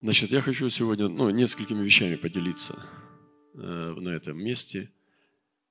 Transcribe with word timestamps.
Значит, 0.00 0.30
я 0.30 0.40
хочу 0.40 0.68
сегодня 0.68 1.08
ну, 1.08 1.28
несколькими 1.30 1.82
вещами 1.82 2.14
поделиться 2.14 2.78
э, 3.54 3.58
на 3.58 4.10
этом 4.10 4.38
месте, 4.38 4.92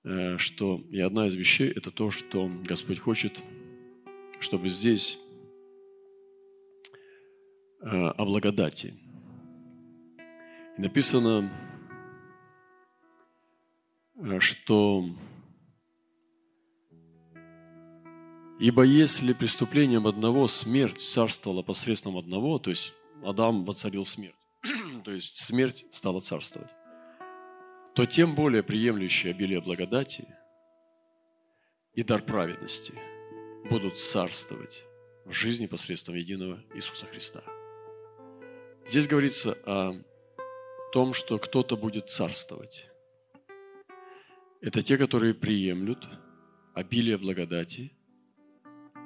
э, 0.03 0.37
что 0.37 0.83
и 0.89 0.99
одна 0.99 1.27
из 1.27 1.35
вещей– 1.35 1.71
это 1.75 1.91
то, 1.91 2.11
что 2.11 2.51
Господь 2.65 2.99
хочет, 2.99 3.39
чтобы 4.41 4.67
здесь 4.67 5.17
э, 7.79 7.87
о 7.87 8.25
благодати. 8.25 8.95
Написано, 10.77 11.49
э, 14.15 14.39
что 14.39 15.05
Ибо 18.59 18.83
если 18.83 19.31
преступлением 19.33 20.05
одного 20.07 20.47
смерть 20.47 20.99
царствовала 20.99 21.61
посредством 21.61 22.17
одного, 22.17 22.57
то 22.59 22.71
есть 22.71 22.93
Адам 23.23 23.65
воцарил 23.65 24.05
смерть, 24.05 24.35
то 25.03 25.11
есть 25.11 25.37
смерть 25.37 25.85
стала 25.91 26.19
царствовать, 26.19 26.71
то 27.95 28.05
тем 28.05 28.35
более 28.35 28.63
приемлющие 28.63 29.31
обилие 29.31 29.61
благодати 29.61 30.27
и 31.93 32.03
дар 32.03 32.21
праведности 32.21 32.93
будут 33.69 33.99
царствовать 33.99 34.83
в 35.25 35.33
жизни 35.33 35.65
посредством 35.65 36.15
единого 36.15 36.63
Иисуса 36.73 37.05
Христа. 37.07 37.43
Здесь 38.87 39.07
говорится 39.07 39.57
о 39.65 39.93
том, 40.93 41.13
что 41.13 41.37
кто-то 41.39 41.75
будет 41.75 42.09
царствовать. 42.09 42.87
Это 44.61 44.81
те, 44.81 44.97
которые 44.97 45.33
приемлют 45.33 46.07
обилие 46.73 47.17
благодати 47.17 47.91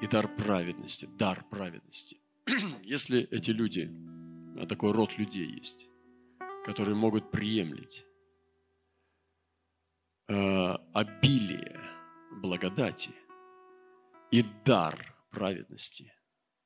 и 0.02 0.08
дар 0.08 0.28
праведности, 0.28 1.06
дар 1.18 1.44
праведности. 1.50 2.21
Если 2.84 3.22
эти 3.32 3.52
люди, 3.52 3.92
а 4.58 4.66
такой 4.66 4.92
род 4.92 5.18
людей 5.18 5.46
есть, 5.46 5.88
которые 6.66 6.96
могут 6.96 7.32
приемлить 7.32 8.06
э, 10.28 10.76
обилие 10.94 11.80
благодати 12.42 13.12
и 14.32 14.44
дар 14.66 15.16
праведности 15.32 16.14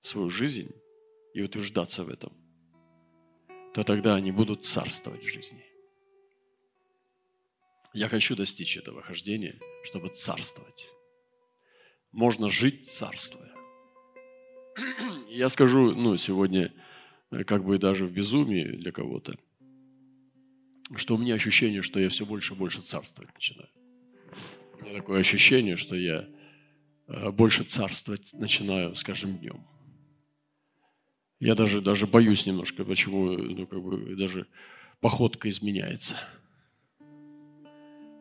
в 0.01 0.07
свою 0.07 0.29
жизнь 0.29 0.71
и 1.33 1.41
утверждаться 1.41 2.03
в 2.03 2.09
этом, 2.09 2.33
то 3.73 3.83
тогда 3.83 4.15
они 4.15 4.31
будут 4.31 4.65
царствовать 4.65 5.23
в 5.23 5.31
жизни. 5.31 5.65
Я 7.93 8.07
хочу 8.09 8.35
достичь 8.35 8.77
этого 8.77 9.01
хождения, 9.01 9.59
чтобы 9.83 10.09
царствовать. 10.09 10.87
Можно 12.11 12.49
жить 12.49 12.89
царствуя. 12.89 13.53
Я 15.35 15.49
скажу, 15.49 15.93
ну, 15.93 16.15
сегодня, 16.15 16.73
э, 17.29 17.43
как 17.43 17.65
бы 17.65 17.77
даже 17.77 18.05
в 18.05 18.11
безумии 18.11 18.63
для 18.63 18.93
кого-то, 18.93 19.37
что 20.95 21.15
у 21.15 21.17
меня 21.17 21.33
ощущение, 21.35 21.81
что 21.81 21.99
я 21.99 22.07
все 22.07 22.25
больше 22.25 22.53
и 22.53 22.55
больше 22.55 22.79
царствовать 22.79 23.33
начинаю. 23.33 23.67
У 24.79 24.85
меня 24.85 24.97
такое 24.97 25.19
ощущение, 25.19 25.75
что 25.75 25.93
я 25.93 26.25
э, 27.07 27.31
больше 27.31 27.65
царствовать 27.65 28.31
начинаю 28.31 28.95
с 28.95 29.03
каждым 29.03 29.37
днем. 29.37 29.67
Я 31.41 31.55
даже, 31.55 31.81
даже 31.81 32.07
боюсь 32.07 32.45
немножко, 32.45 32.85
почему 32.85 33.33
ну, 33.33 33.67
как 33.67 33.83
бы, 33.83 34.15
даже 34.15 34.47
походка 35.01 35.49
изменяется. 35.49 36.15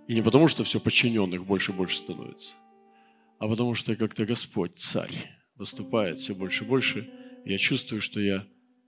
И 0.08 0.14
не 0.14 0.22
потому, 0.22 0.48
что 0.48 0.64
все 0.64 0.80
подчиненных 0.80 1.46
больше 1.46 1.70
и 1.70 1.76
больше 1.76 1.98
становится, 1.98 2.56
а 3.38 3.46
потому 3.46 3.74
что 3.74 3.94
как-то 3.94 4.26
Господь, 4.26 4.80
Царь, 4.80 5.43
выступает 5.56 6.18
все 6.18 6.34
больше 6.34 6.64
и 6.64 6.66
больше, 6.66 7.10
я 7.44 7.58
чувствую, 7.58 8.00
что 8.00 8.20
я 8.20 8.46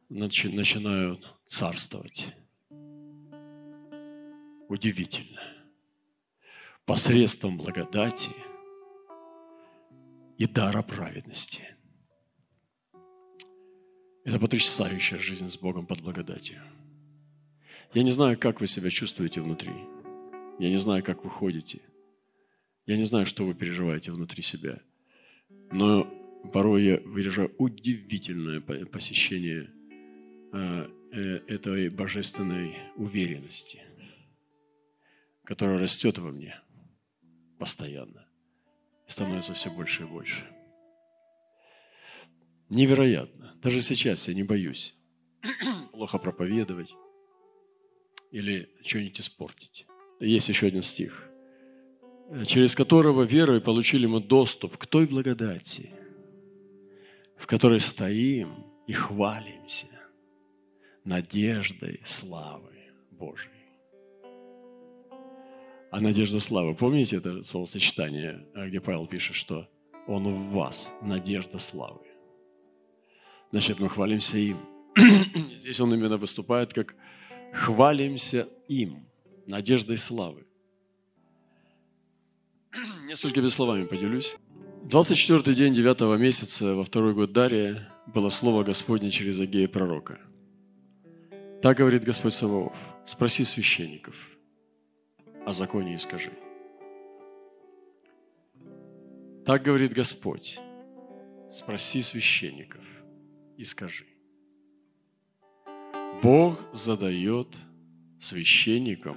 начинаю 0.08 1.20
царствовать. 1.46 2.34
Удивительно. 4.68 5.40
Посредством 6.84 7.56
благодати 7.56 8.30
и 10.38 10.46
дара 10.46 10.82
праведности. 10.82 11.62
Это 14.24 14.40
потрясающая 14.40 15.18
жизнь 15.18 15.48
с 15.48 15.56
Богом 15.56 15.86
под 15.86 16.00
благодатью. 16.00 16.60
Я 17.94 18.02
не 18.02 18.10
знаю, 18.10 18.38
как 18.38 18.60
вы 18.60 18.66
себя 18.66 18.90
чувствуете 18.90 19.40
внутри. 19.40 19.72
Я 20.58 20.68
не 20.68 20.78
знаю, 20.78 21.04
как 21.04 21.24
вы 21.24 21.30
ходите. 21.30 21.80
Я 22.86 22.96
не 22.96 23.04
знаю, 23.04 23.26
что 23.26 23.44
вы 23.44 23.54
переживаете 23.54 24.10
внутри 24.10 24.42
себя. 24.42 24.80
Но 25.70 26.12
порой 26.46 26.84
я 26.84 27.00
выражаю 27.00 27.54
удивительное 27.58 28.60
посещение 28.60 29.70
а, 30.52 30.90
э, 31.12 31.18
этой 31.48 31.88
божественной 31.90 32.76
уверенности, 32.96 33.82
которая 35.44 35.78
растет 35.78 36.18
во 36.18 36.30
мне 36.30 36.60
постоянно 37.58 38.26
становится 39.06 39.54
все 39.54 39.70
больше 39.70 40.02
и 40.02 40.06
больше. 40.06 40.44
Невероятно. 42.68 43.54
Даже 43.62 43.80
сейчас 43.80 44.26
я 44.28 44.34
не 44.34 44.42
боюсь 44.42 44.94
плохо 45.92 46.18
проповедовать 46.18 46.92
или 48.32 48.68
что-нибудь 48.84 49.20
испортить. 49.20 49.86
Есть 50.18 50.48
еще 50.48 50.66
один 50.66 50.82
стих, 50.82 51.28
через 52.46 52.74
которого 52.74 53.22
верой 53.22 53.60
получили 53.60 54.06
мы 54.06 54.20
доступ 54.20 54.76
к 54.76 54.86
той 54.86 55.06
благодати– 55.06 55.90
в 57.36 57.46
которой 57.46 57.80
стоим 57.80 58.64
и 58.86 58.92
хвалимся 58.92 59.86
надеждой 61.04 62.00
славы 62.04 62.72
Божией. 63.10 63.52
А 65.90 66.00
надежда 66.00 66.40
славы, 66.40 66.74
помните 66.74 67.16
это 67.16 67.42
словосочетание, 67.42 68.46
где 68.54 68.80
Павел 68.80 69.06
пишет, 69.06 69.36
что 69.36 69.68
Он 70.06 70.28
в 70.28 70.50
вас, 70.50 70.90
надежда 71.00 71.58
славы. 71.58 72.00
Значит, 73.52 73.78
мы 73.78 73.88
хвалимся 73.88 74.36
им. 74.36 74.58
Здесь 75.56 75.80
он 75.80 75.94
именно 75.94 76.16
выступает 76.16 76.72
как 76.72 76.96
хвалимся 77.52 78.48
им, 78.68 79.08
надеждой 79.46 79.98
славы. 79.98 80.46
Несколькими 83.06 83.48
словами 83.48 83.86
поделюсь. 83.86 84.36
24 84.88 85.52
день 85.56 85.74
9 85.74 86.16
месяца 86.20 86.76
во 86.76 86.84
второй 86.84 87.12
год 87.12 87.32
Дария 87.32 87.88
было 88.06 88.30
слово 88.30 88.62
Господне 88.62 89.10
через 89.10 89.40
Агея 89.40 89.66
пророка. 89.66 90.20
Так 91.60 91.78
говорит 91.78 92.04
Господь 92.04 92.34
Саваоф, 92.34 92.78
спроси 93.04 93.42
священников 93.42 94.14
о 95.44 95.52
законе 95.52 95.94
и 95.94 95.98
скажи. 95.98 96.30
Так 99.44 99.64
говорит 99.64 99.92
Господь, 99.92 100.60
спроси 101.50 102.00
священников 102.00 102.84
и 103.56 103.64
скажи. 103.64 104.06
Бог 106.22 106.62
задает 106.72 107.48
священникам 108.20 109.16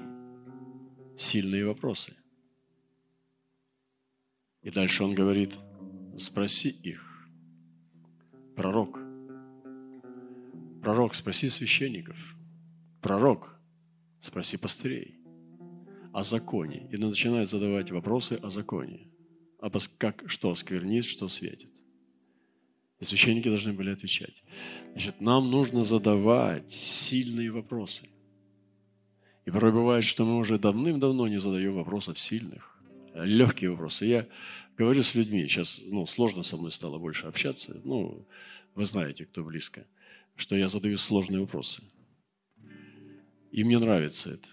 сильные 1.15 1.67
вопросы. 1.67 2.18
И 4.69 4.71
дальше 4.71 5.03
он 5.03 5.15
говорит, 5.15 5.55
спроси 6.19 6.69
их. 6.69 7.27
Пророк. 8.55 8.99
Пророк, 10.83 11.15
спроси 11.15 11.49
священников. 11.49 12.15
Пророк, 13.01 13.59
спроси 14.21 14.57
пастырей 14.57 15.15
о 16.13 16.21
законе. 16.21 16.87
И 16.91 16.97
начинает 16.97 17.49
задавать 17.49 17.89
вопросы 17.89 18.33
о 18.33 18.51
законе. 18.51 19.07
А 19.59 19.71
как, 19.97 20.29
что 20.29 20.53
сквернит, 20.53 21.05
что 21.05 21.27
светит. 21.27 21.71
И 22.99 23.05
священники 23.05 23.49
должны 23.49 23.73
были 23.73 23.89
отвечать. 23.89 24.43
Значит, 24.91 25.19
нам 25.19 25.49
нужно 25.49 25.83
задавать 25.83 26.71
сильные 26.71 27.49
вопросы. 27.49 28.07
И 29.47 29.49
порой 29.49 29.71
бывает, 29.71 30.03
что 30.03 30.25
мы 30.25 30.37
уже 30.37 30.59
давным-давно 30.59 31.27
не 31.27 31.39
задаем 31.39 31.73
вопросов 31.73 32.19
сильных 32.19 32.68
легкие 33.13 33.71
вопросы. 33.71 34.05
Я 34.05 34.27
говорю 34.77 35.03
с 35.03 35.15
людьми, 35.15 35.47
сейчас 35.47 35.81
ну, 35.85 36.05
сложно 36.05 36.43
со 36.43 36.57
мной 36.57 36.71
стало 36.71 36.99
больше 36.99 37.27
общаться, 37.27 37.79
ну, 37.83 38.27
вы 38.75 38.85
знаете, 38.85 39.25
кто 39.25 39.43
близко, 39.43 39.85
что 40.35 40.55
я 40.55 40.67
задаю 40.67 40.97
сложные 40.97 41.41
вопросы. 41.41 41.83
И 43.51 43.63
мне 43.63 43.79
нравится 43.79 44.31
это. 44.31 44.47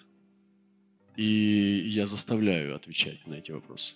И 1.16 1.84
я 1.86 2.06
заставляю 2.06 2.74
отвечать 2.74 3.26
на 3.26 3.34
эти 3.34 3.52
вопросы. 3.52 3.94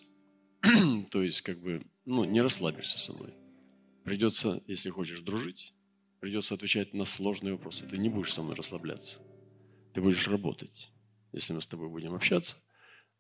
То 1.11 1.23
есть, 1.23 1.43
как 1.43 1.61
бы, 1.61 1.83
ну, 2.05 2.25
не 2.25 2.41
расслабишься 2.41 2.99
со 2.99 3.13
мной. 3.13 3.35
Придется, 4.05 4.63
если 4.67 4.91
хочешь 4.91 5.21
дружить, 5.21 5.75
придется 6.21 6.55
отвечать 6.55 6.95
на 6.95 7.05
сложные 7.05 7.55
вопросы. 7.55 7.87
Ты 7.87 7.99
не 7.99 8.09
будешь 8.09 8.33
со 8.33 8.43
мной 8.43 8.57
расслабляться. 8.57 9.19
Ты 9.95 10.01
будешь 10.01 10.29
работать. 10.29 10.91
Если 11.33 11.53
мы 11.53 11.61
с 11.61 11.67
тобой 11.67 11.89
будем 11.89 12.15
общаться– 12.15 12.57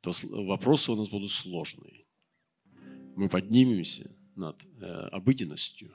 то 0.01 0.13
вопросы 0.31 0.93
у 0.93 0.97
нас 0.97 1.09
будут 1.09 1.31
сложные. 1.31 2.07
Мы 3.17 3.29
поднимемся 3.29 4.11
над 4.35 4.57
э, 4.81 4.87
обыденностью, 5.13 5.95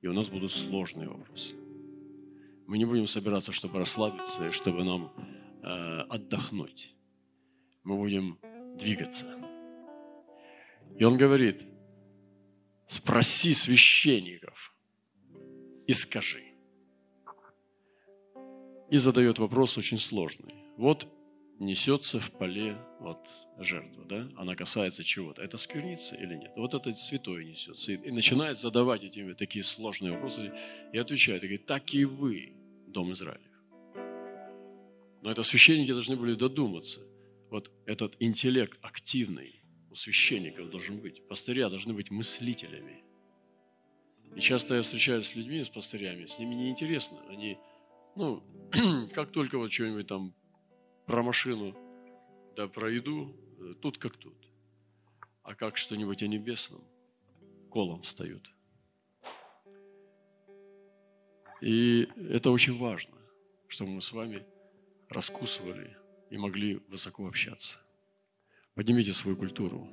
и 0.00 0.08
у 0.08 0.12
нас 0.12 0.28
будут 0.28 0.50
сложные 0.50 1.08
вопросы. 1.08 1.54
Мы 2.66 2.78
не 2.78 2.84
будем 2.84 3.06
собираться, 3.06 3.52
чтобы 3.52 3.78
расслабиться, 3.78 4.50
чтобы 4.52 4.84
нам 4.84 5.12
э, 5.62 5.66
отдохнуть. 6.08 6.94
Мы 7.84 7.96
будем 7.96 8.38
двигаться. 8.78 9.26
И 10.98 11.04
он 11.04 11.16
говорит, 11.16 11.62
спроси 12.88 13.54
священников 13.54 14.74
и 15.86 15.92
скажи. 15.92 16.42
И 18.90 18.96
задает 18.96 19.38
вопрос 19.38 19.78
очень 19.78 19.98
сложный. 19.98 20.54
Вот 20.76 21.08
несется 21.58 22.20
в 22.20 22.30
поле 22.32 22.76
вот 23.00 23.18
жертва, 23.58 24.04
да? 24.04 24.28
Она 24.36 24.54
касается 24.54 25.04
чего-то. 25.04 25.42
Это 25.42 25.58
сквернится 25.58 26.16
или 26.16 26.34
нет? 26.34 26.52
Вот 26.56 26.74
это 26.74 26.94
святое 26.94 27.44
несется. 27.44 27.92
И, 27.92 27.96
и 27.96 28.10
начинает 28.10 28.58
задавать 28.58 29.04
эти 29.04 29.34
такие 29.34 29.64
сложные 29.64 30.12
вопросы 30.12 30.52
и 30.92 30.98
отвечает. 30.98 31.44
И 31.44 31.46
говорит, 31.46 31.66
так 31.66 31.94
и 31.94 32.04
вы, 32.04 32.52
Дом 32.88 33.12
Израилев. 33.12 33.50
Но 35.22 35.30
это 35.30 35.42
священники 35.42 35.92
должны 35.92 36.16
были 36.16 36.34
додуматься. 36.34 37.00
Вот 37.50 37.70
этот 37.86 38.16
интеллект 38.20 38.78
активный 38.82 39.62
у 39.90 39.94
священников 39.94 40.70
должен 40.70 40.98
быть. 40.98 41.26
Пастыря 41.28 41.70
должны 41.70 41.94
быть 41.94 42.10
мыслителями. 42.10 43.04
И 44.34 44.40
часто 44.40 44.74
я 44.74 44.82
встречаюсь 44.82 45.26
с 45.26 45.36
людьми, 45.36 45.62
с 45.62 45.68
пастырями, 45.68 46.26
с 46.26 46.38
ними 46.38 46.54
неинтересно. 46.54 47.20
Они, 47.28 47.56
ну, 48.16 48.42
как 49.14 49.30
только 49.30 49.56
вот 49.56 49.72
что-нибудь 49.72 50.08
там 50.08 50.34
про 51.06 51.22
машину, 51.22 51.74
да 52.56 52.68
про 52.68 52.90
еду, 52.90 53.36
э, 53.60 53.74
тут 53.80 53.98
как 53.98 54.16
тут. 54.16 54.36
А 55.42 55.54
как 55.54 55.76
что-нибудь 55.76 56.22
о 56.22 56.26
небесном, 56.26 56.82
колом 57.70 58.02
встают. 58.02 58.54
И 61.60 62.08
это 62.30 62.50
очень 62.50 62.76
важно, 62.78 63.16
чтобы 63.68 63.92
мы 63.92 64.02
с 64.02 64.12
вами 64.12 64.44
раскусывали 65.08 65.96
и 66.30 66.36
могли 66.36 66.76
высоко 66.88 67.26
общаться. 67.26 67.78
Поднимите 68.74 69.12
свою 69.12 69.36
культуру 69.36 69.88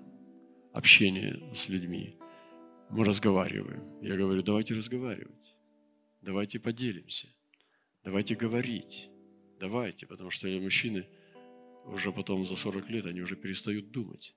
общения 0.73 1.53
с 1.53 1.69
людьми. 1.69 2.17
Мы 2.89 3.05
разговариваем. 3.05 4.01
Я 4.01 4.15
говорю, 4.15 4.41
давайте 4.41 4.73
разговаривать. 4.73 5.55
Давайте 6.21 6.59
поделимся. 6.59 7.27
Давайте 8.03 8.35
говорить. 8.35 9.10
Давайте, 9.61 10.07
потому 10.07 10.31
что 10.31 10.47
мужчины 10.47 11.05
уже 11.85 12.11
потом 12.11 12.45
за 12.45 12.55
40 12.55 12.89
лет, 12.89 13.05
они 13.05 13.21
уже 13.21 13.35
перестают 13.35 13.91
думать. 13.91 14.35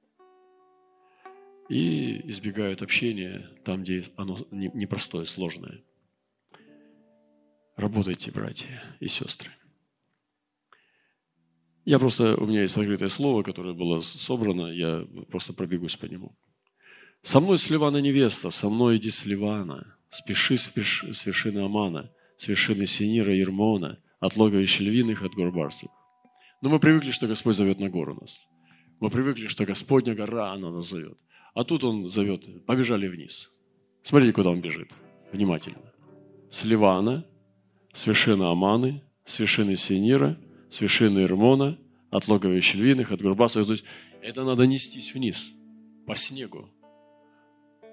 И 1.70 2.28
избегают 2.28 2.82
общения 2.82 3.48
там, 3.64 3.82
где 3.82 4.04
оно 4.16 4.36
непростое, 4.50 5.24
сложное. 5.24 5.82
Работайте, 7.76 8.32
братья 8.32 8.82
и 9.00 9.08
сестры. 9.08 9.50
Я 11.86 11.98
просто, 11.98 12.36
у 12.36 12.46
меня 12.46 12.60
есть 12.60 12.76
открытое 12.76 13.08
слово, 13.08 13.42
которое 13.42 13.72
было 13.72 14.00
собрано, 14.00 14.66
я 14.66 15.06
просто 15.30 15.54
пробегусь 15.54 15.96
по 15.96 16.04
нему. 16.04 16.36
«Со 17.22 17.40
мной 17.40 17.56
Сливана 17.56 17.96
невеста, 17.96 18.50
со 18.50 18.68
мной 18.68 18.98
иди 18.98 19.10
Сливана, 19.10 19.96
спеши 20.10 20.58
с 20.58 21.24
вершины 21.24 21.60
Амана, 21.64 22.12
с 22.36 22.46
вершины 22.46 22.86
Синира 22.86 23.34
Ермона, 23.34 23.98
от 24.24 24.36
логовища 24.36 24.82
львиных, 24.82 25.22
от 25.22 25.34
гор 25.34 25.52
барсов. 25.52 25.90
Но 26.62 26.70
мы 26.70 26.80
привыкли, 26.80 27.10
что 27.10 27.26
Господь 27.26 27.56
зовет 27.56 27.78
на 27.78 27.90
гору 27.90 28.14
нас. 28.14 28.46
Мы 28.98 29.10
привыкли, 29.10 29.48
что 29.48 29.66
Господня 29.66 30.14
гора, 30.14 30.52
она 30.52 30.70
нас 30.70 30.88
зовет. 30.88 31.18
А 31.52 31.62
тут 31.62 31.84
Он 31.84 32.08
зовет, 32.08 32.64
побежали 32.64 33.06
вниз. 33.06 33.52
Смотрите, 34.02 34.32
куда 34.32 34.48
Он 34.48 34.62
бежит. 34.62 34.90
Внимательно. 35.30 35.92
С 36.50 36.64
Ливана, 36.64 37.26
с 37.92 38.06
вершины 38.06 38.44
Аманы, 38.44 39.02
с 39.26 39.38
вершины 39.38 39.76
Синира, 39.76 40.38
с 40.70 40.80
вершины 40.80 41.24
Ирмона, 41.24 41.78
от 42.10 42.26
логовища 42.26 42.78
львиных, 42.78 43.12
от 43.12 43.20
Гурбаса. 43.20 43.62
То 43.62 43.72
есть 43.72 43.84
это 44.22 44.42
надо 44.44 44.66
нестись 44.66 45.12
вниз, 45.12 45.52
по 46.06 46.16
снегу, 46.16 46.70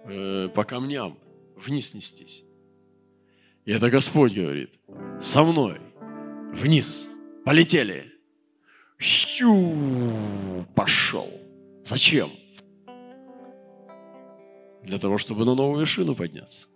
э, 0.06 0.48
по 0.48 0.64
камням, 0.64 1.20
вниз 1.58 1.94
нестись. 1.94 2.46
И 3.66 3.72
это 3.72 3.90
Господь 3.90 4.34
говорит, 4.34 4.70
со 5.20 5.44
мной 5.44 5.91
вниз. 6.52 7.08
Полетели. 7.46 8.12
Щу, 9.00 9.76
пошел. 10.76 11.30
Зачем? 11.84 12.30
Для 14.84 14.98
того, 14.98 15.18
чтобы 15.18 15.46
на 15.46 15.56
новую 15.56 15.80
вершину 15.80 16.16
подняться. 16.16 16.68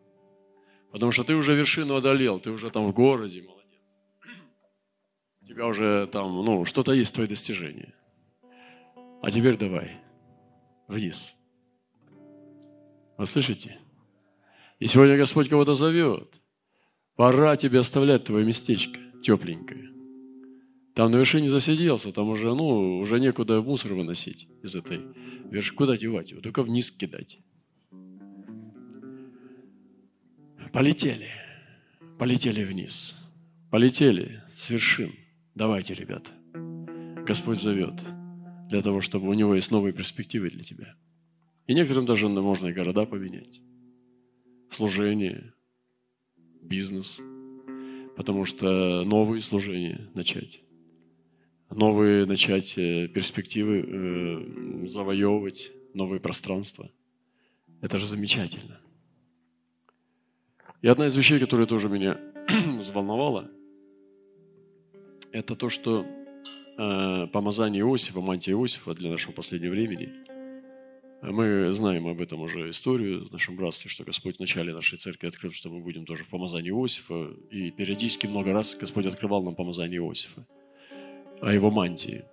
Потому 0.91 1.11
что 1.11 1.23
ты 1.23 1.35
уже 1.35 1.55
вершину 1.55 1.95
одолел, 1.95 2.39
ты 2.39 2.51
уже 2.51 2.69
там 2.69 2.87
в 2.87 2.93
городе, 2.93 3.41
молодец. 3.41 3.81
У 5.41 5.45
тебя 5.45 5.67
уже 5.67 6.07
там, 6.07 6.43
ну, 6.45 6.65
что-то 6.65 6.93
есть 6.93 7.13
твои 7.13 7.27
достижения. 7.27 7.93
А 9.21 9.31
теперь 9.31 9.57
давай, 9.57 9.99
вниз. 10.87 11.35
Вы 13.17 13.25
слышите? 13.25 13.79
И 14.79 14.87
сегодня 14.87 15.17
Господь 15.17 15.49
кого-то 15.49 15.75
зовет. 15.75 16.41
Пора 17.15 17.55
тебе 17.55 17.79
оставлять 17.79 18.25
твое 18.25 18.45
местечко 18.45 19.04
тепленькое. 19.25 19.91
Там 20.93 21.11
на 21.11 21.17
вершине 21.17 21.49
засиделся, 21.49 22.11
там 22.11 22.29
уже, 22.29 22.53
ну, 22.53 22.99
уже 22.99 23.19
некуда 23.19 23.61
мусор 23.61 23.93
выносить 23.93 24.47
из 24.63 24.75
этой 24.75 25.01
вершины. 25.49 25.75
Куда 25.75 25.97
девать 25.97 26.31
его? 26.31 26.41
Только 26.41 26.63
вниз 26.63 26.91
кидать. 26.91 27.39
Полетели. 30.71 31.29
Полетели 32.19 32.63
вниз. 32.63 33.15
Полетели 33.71 34.43
с 34.55 34.69
вершин. 34.69 35.11
Давайте, 35.55 35.95
ребята. 35.95 36.31
Господь 37.25 37.59
зовет 37.59 37.95
для 38.69 38.81
того, 38.81 39.01
чтобы 39.01 39.27
у 39.27 39.33
него 39.33 39.55
есть 39.55 39.71
новые 39.71 39.91
перспективы 39.91 40.49
для 40.49 40.63
тебя. 40.63 40.95
И 41.65 41.73
некоторым 41.73 42.05
даже 42.05 42.29
можно 42.29 42.67
и 42.67 42.73
города 42.73 43.05
поменять. 43.05 43.59
Служение, 44.69 45.53
бизнес– 46.61 47.19
потому 48.15 48.45
что 48.45 49.03
новые 49.03 49.41
служения 49.41 50.09
начать, 50.13 50.61
новые 51.69 52.25
начать 52.25 52.77
э, 52.77 53.07
перспективы 53.07 54.83
э, 54.83 54.87
завоевывать, 54.87 55.71
новые 55.93 56.19
пространства. 56.19 56.91
Это 57.81 57.97
же 57.97 58.07
замечательно. 58.07 58.79
И 60.81 60.87
одна 60.87 61.07
из 61.07 61.15
вещей, 61.15 61.39
которая 61.39 61.67
тоже 61.67 61.89
меня 61.89 62.19
взволновала, 62.79 63.49
это 65.31 65.55
то, 65.55 65.69
что 65.69 66.05
э, 66.77 67.27
помазание 67.27 67.81
Иосифа, 67.81 68.21
мантия 68.21 68.53
Иосифа 68.53 68.93
для 68.93 69.11
нашего 69.11 69.33
последнего 69.33 69.71
времени– 69.71 70.13
мы 71.31 71.71
знаем 71.71 72.07
об 72.07 72.21
этом 72.21 72.41
уже 72.41 72.69
историю 72.69 73.27
в 73.27 73.31
нашем 73.31 73.55
братстве, 73.55 73.89
что 73.89 74.03
Господь 74.03 74.37
в 74.37 74.39
начале 74.39 74.73
нашей 74.73 74.97
церкви 74.97 75.27
открыл, 75.27 75.51
что 75.51 75.69
мы 75.69 75.79
будем 75.79 76.05
тоже 76.05 76.23
в 76.23 76.29
помазании 76.29 76.71
Иосифа. 76.71 77.33
И 77.49 77.71
периодически 77.71 78.27
много 78.27 78.53
раз 78.53 78.75
Господь 78.75 79.05
открывал 79.05 79.43
нам 79.43 79.55
помазание 79.55 79.99
Иосифа, 79.99 80.45
о 81.41 81.51
его 81.51 81.71
мантии. 81.71 82.25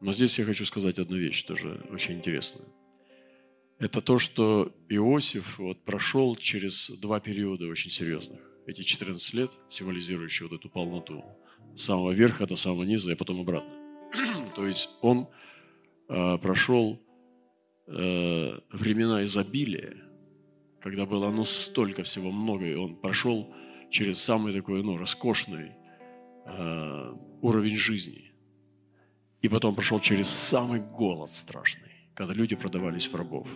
Но 0.00 0.12
здесь 0.12 0.38
я 0.38 0.44
хочу 0.44 0.64
сказать 0.64 0.98
одну 0.98 1.16
вещь, 1.16 1.42
тоже 1.42 1.84
очень 1.90 2.14
интересную. 2.14 2.68
Это 3.78 4.00
то, 4.00 4.18
что 4.18 4.72
Иосиф 4.88 5.58
вот 5.58 5.84
прошел 5.84 6.36
через 6.36 6.90
два 6.90 7.20
периода 7.20 7.66
очень 7.66 7.90
серьезных. 7.90 8.40
Эти 8.66 8.82
14 8.82 9.34
лет, 9.34 9.52
символизирующие 9.70 10.48
вот 10.48 10.58
эту 10.58 10.68
полноту, 10.68 11.24
с 11.76 11.84
самого 11.84 12.12
верха 12.12 12.46
до 12.46 12.56
самого 12.56 12.82
низа, 12.82 13.12
и 13.12 13.14
потом 13.14 13.40
обратно. 13.40 13.72
то 14.56 14.66
есть 14.66 14.90
он 15.00 15.28
э, 16.08 16.38
прошел 16.38 17.00
э, 17.88 18.60
времена 18.72 19.24
изобилия, 19.24 19.96
когда 20.80 21.06
было 21.06 21.30
ну 21.30 21.44
столько 21.44 22.02
всего 22.02 22.30
много, 22.30 22.66
и 22.66 22.74
он 22.74 22.96
прошел 22.96 23.54
через 23.90 24.20
самый 24.20 24.52
такой 24.52 24.82
ну, 24.82 24.96
роскошный 24.96 25.72
э, 26.46 27.14
уровень 27.42 27.76
жизни. 27.76 28.32
И 29.40 29.48
потом 29.48 29.74
прошел 29.74 30.00
через 30.00 30.28
самый 30.28 30.80
голод 30.80 31.30
страшный, 31.30 31.92
когда 32.14 32.34
люди 32.34 32.56
продавались 32.56 33.06
в 33.06 33.14
рабов. 33.14 33.48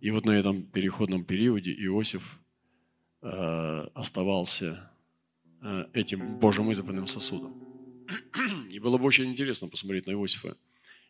И 0.00 0.10
вот 0.10 0.24
на 0.24 0.30
этом 0.30 0.62
переходном 0.62 1.24
периоде 1.24 1.72
Иосиф 1.72 2.40
э, 3.22 3.86
оставался 3.94 4.92
э, 5.60 5.84
этим 5.92 6.38
Божьим 6.38 6.70
избранным 6.70 7.08
сосудом. 7.08 7.54
И 8.70 8.78
было 8.78 8.96
бы 8.96 9.04
очень 9.04 9.26
интересно 9.26 9.68
посмотреть 9.68 10.06
на 10.06 10.12
Иосифа, 10.12 10.56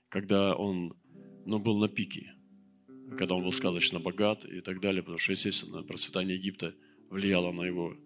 когда 0.08 0.54
он 0.56 0.96
но 1.48 1.58
был 1.58 1.78
на 1.78 1.88
пике, 1.88 2.34
когда 3.18 3.34
он 3.34 3.42
был 3.42 3.52
сказочно 3.52 3.98
богат 3.98 4.44
и 4.44 4.60
так 4.60 4.80
далее, 4.80 5.02
потому 5.02 5.18
что, 5.18 5.32
естественно, 5.32 5.82
процветание 5.82 6.36
Египта 6.36 6.74
влияло 7.10 7.52
на 7.52 7.62
его 7.62 7.96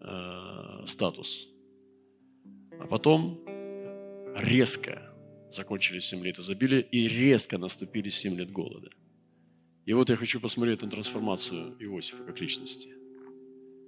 э, 0.00 0.86
статус. 0.86 1.48
А 2.78 2.86
потом 2.86 3.40
резко 4.36 5.14
закончились 5.50 6.04
7 6.04 6.24
лет 6.24 6.38
изобилия 6.38 6.80
и 6.80 7.08
резко 7.08 7.58
наступили 7.58 8.08
7 8.08 8.36
лет 8.36 8.50
голода. 8.50 8.90
И 9.84 9.92
вот 9.92 10.10
я 10.10 10.16
хочу 10.16 10.40
посмотреть 10.40 10.82
на 10.82 10.88
трансформацию 10.88 11.76
Иосифа 11.80 12.24
как 12.24 12.40
личности, 12.40 12.94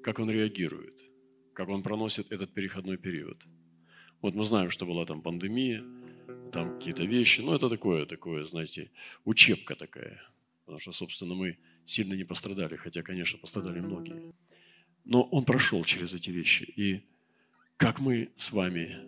как 0.02 0.18
он 0.18 0.30
реагирует 0.30 1.14
как 1.54 1.68
он 1.68 1.82
проносит 1.82 2.32
этот 2.32 2.52
переходной 2.52 2.98
период. 2.98 3.38
Вот 4.20 4.34
мы 4.34 4.44
знаем, 4.44 4.70
что 4.70 4.86
была 4.86 5.06
там 5.06 5.22
пандемия, 5.22 5.84
там 6.54 6.78
какие-то 6.78 7.04
вещи, 7.04 7.40
но 7.40 7.54
это 7.54 7.68
такое, 7.68 8.06
такое, 8.06 8.44
знаете, 8.44 8.90
учебка 9.24 9.74
такая. 9.74 10.22
Потому 10.64 10.78
что, 10.78 10.92
собственно, 10.92 11.34
мы 11.34 11.58
сильно 11.84 12.14
не 12.14 12.24
пострадали, 12.24 12.76
хотя, 12.76 13.02
конечно, 13.02 13.38
пострадали 13.38 13.80
многие. 13.80 14.32
Но 15.04 15.24
он 15.24 15.44
прошел 15.44 15.84
через 15.84 16.14
эти 16.14 16.30
вещи. 16.30 16.62
И 16.76 17.02
как 17.76 17.98
мы 17.98 18.30
с 18.36 18.52
вами 18.52 19.00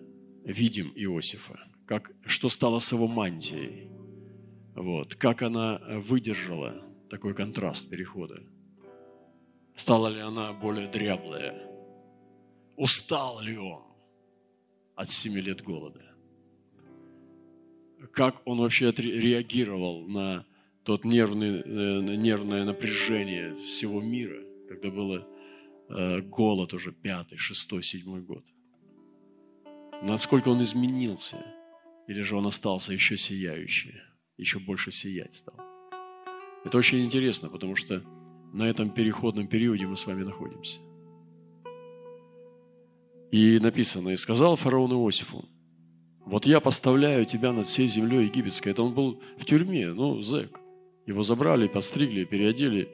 видим 0.45 0.93
Иосифа, 0.97 1.59
как, 1.87 2.11
что 2.27 2.49
стало 2.49 2.81
с 2.81 2.93
его 2.93 3.07
мантией, 3.07 3.89
вот, 4.75 5.15
как 5.15 5.43
она 5.43 5.81
выдержала 6.09 6.85
такой 7.09 7.33
контраст 7.33 7.89
перехода. 7.89 8.43
Стала 9.77 10.09
ли 10.09 10.21
она 10.21 10.53
более 10.53 10.89
дряблая? 10.89 11.55
Устал 12.77 13.41
ли 13.41 13.57
он 13.57 13.85
от 14.97 15.11
семи 15.11 15.41
лет 15.41 15.63
голода? 15.63 16.16
Как 18.13 18.43
он 18.47 18.59
вообще 18.59 18.91
реагировал 18.91 20.07
на 20.07 20.47
тот 20.85 21.05
нервный, 21.05 21.63
э, 21.63 22.17
нервное 22.17 22.65
напряжение 22.65 23.57
всего 23.65 24.01
мира, 24.01 24.43
когда 24.69 24.91
было 24.91 25.27
э, 25.89 26.21
голод 26.21 26.75
уже 26.75 26.93
пятый, 26.93 27.39
шестой, 27.39 27.83
седьмой 27.83 28.21
год? 28.21 28.45
Насколько 30.03 30.49
он 30.49 30.63
изменился? 30.63 31.45
Или 32.07 32.21
же 32.21 32.37
он 32.37 32.47
остался 32.47 32.93
еще 32.93 33.17
сияющий, 33.17 33.95
еще 34.37 34.59
больше 34.59 34.93
сиять 34.93 35.35
стал? 35.35 35.57
Это 36.65 36.79
очень 36.79 37.05
интересно, 37.05 37.49
потому 37.49 37.75
что 37.77 38.03
на 38.53 38.65
этом 38.65 38.91
переходном 38.91 39.49
периоде 39.49 39.87
мы 39.87 39.97
с 39.97 40.07
вами 40.07 40.23
находимся. 40.23 40.79
И 43.33 43.59
написано, 43.59 44.11
и 44.11 44.17
сказал 44.17 44.57
фараон 44.57 44.93
Иосифу, 44.93 45.49
вот 46.27 46.45
я 46.45 46.61
поставляю 46.61 47.25
тебя 47.25 47.53
над 47.53 47.69
всей 47.69 47.87
землей 47.87 48.25
египетской. 48.25 48.71
Это 48.71 48.83
он 48.83 48.93
был 48.95 49.23
в 49.39 49.45
тюрьме, 49.45 49.93
ну, 49.93 50.21
зэк. 50.23 50.59
Его 51.07 51.23
забрали, 51.23 51.69
подстригли, 51.69 52.25
переодели. 52.25 52.89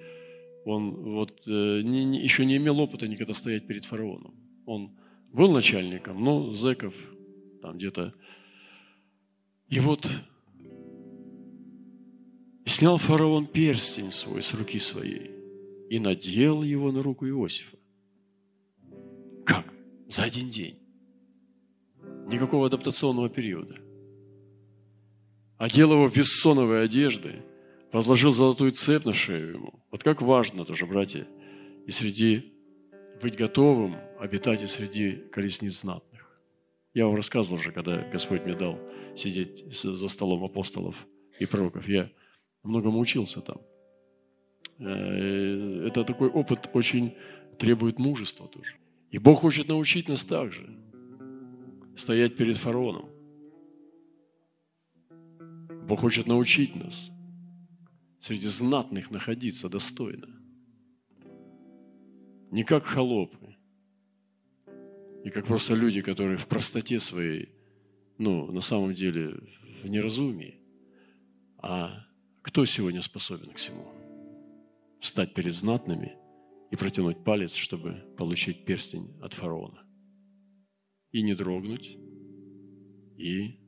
Он 0.67 0.91
вот 1.15 1.43
э, 1.47 1.81
не, 1.83 2.23
еще 2.23 2.45
не 2.45 2.59
имел 2.59 2.79
опыта 2.79 3.09
никогда 3.09 3.33
стоять 3.33 3.67
перед 3.67 3.87
фараоном. 3.87 4.35
Он 4.67 4.95
был 5.33 5.51
начальником, 5.51 6.23
но 6.23 6.53
зэков 6.53 6.95
там 7.63 7.79
где-то. 7.79 8.13
И 9.69 9.81
вот 9.81 10.07
снял 12.67 12.99
фараон 12.99 13.47
перстень 13.47 14.13
свой 14.13 14.43
с 14.43 14.53
руки 14.53 14.79
своей 14.79 15.31
и 15.89 15.99
надел 15.99 16.63
его 16.63 16.93
на 16.93 17.03
руку 17.03 17.27
Иосифа. 17.27 17.79
Как? 19.47 19.73
За 20.09 20.25
один 20.25 20.51
день. 20.51 20.82
Никакого 22.27 22.67
адаптационного 22.67 23.29
периода. 23.29 23.77
Одел 25.59 25.93
его 25.93 26.09
в 26.09 26.17
вессоновые 26.17 26.83
одежды, 26.83 27.43
возложил 27.93 28.33
золотую 28.33 28.73
цепь 28.73 29.05
на 29.05 29.13
шею 29.13 29.55
ему. 29.55 29.75
Вот 29.91 30.03
как 30.03 30.23
важно 30.23 30.65
тоже, 30.65 30.87
братья, 30.87 31.27
и 31.87 31.91
среди 31.91 32.53
быть 33.21 33.37
готовым 33.37 33.97
обитать 34.19 34.63
и 34.63 34.67
среди 34.67 35.13
колесниц 35.31 35.81
знатных. 35.81 36.41
Я 36.95 37.07
вам 37.07 37.15
рассказывал 37.15 37.59
уже, 37.59 37.73
когда 37.73 37.99
Господь 38.11 38.45
мне 38.45 38.55
дал 38.55 38.79
сидеть 39.17 39.65
за 39.73 40.09
столом 40.09 40.45
апостолов 40.45 41.07
и 41.39 41.47
пророков. 41.47 41.89
Я 41.89 42.11
многому 42.63 42.99
учился 42.99 43.41
там. 43.41 43.61
Э, 44.79 45.87
это 45.87 46.05
такой 46.05 46.29
опыт 46.29 46.71
очень 46.73 47.15
требует 47.59 47.99
мужества 47.99 48.49
тоже. 48.49 48.75
И 49.11 49.19
Бог 49.19 49.41
хочет 49.41 49.69
научить 49.69 50.09
нас 50.09 50.25
также 50.25 50.77
стоять 51.97 52.37
перед 52.37 52.57
фараоном. 52.57 53.09
Бог 55.87 56.01
хочет 56.01 56.27
научить 56.27 56.75
нас 56.75 57.11
среди 58.21 58.47
знатных 58.47 59.11
находиться 59.11 59.69
достойно. 59.69 60.29
Не 62.51 62.65
как 62.65 62.85
холопы, 62.85 63.57
и 65.25 65.31
как 65.31 65.47
просто 65.47 65.75
люди, 65.75 66.03
которые 66.03 66.37
в 66.37 66.47
простоте 66.47 66.99
своей, 66.99 67.51
ну, 68.19 68.51
на 68.51 68.61
самом 68.61 68.95
деле, 68.95 69.41
в 69.83 69.87
неразумии. 69.87 70.61
А 71.59 72.07
кто 72.43 72.65
сегодня 72.65 73.03
способен 73.03 73.53
к 73.53 73.57
всему? 73.57 73.87
Встать 75.01 75.35
перед 75.35 75.55
знатными 75.55 76.17
и 76.71 76.77
протянуть 76.77 77.25
палец, 77.25 77.55
чтобы 77.55 78.05
получить 78.17 78.65
перстень 78.65 79.17
от 79.21 79.33
фараона. 79.35 79.82
И 81.13 81.23
не 81.23 81.35
дрогнуть, 81.35 81.97
и 83.17 83.59